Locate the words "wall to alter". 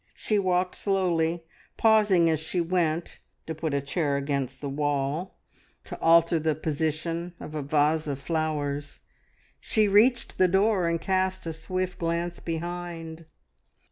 4.67-6.39